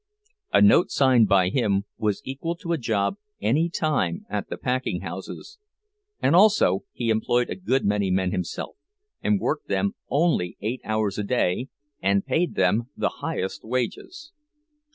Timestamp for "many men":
7.85-8.31